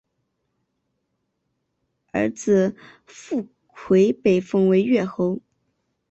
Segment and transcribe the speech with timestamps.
[2.11, 2.75] 儿子
[3.07, 5.39] 苻馗被封为越侯。